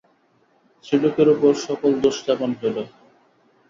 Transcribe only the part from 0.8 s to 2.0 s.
স্ত্রীলোকের উপর সকল